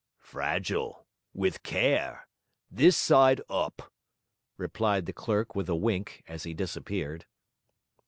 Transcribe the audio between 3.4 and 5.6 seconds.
up,' replied the clerk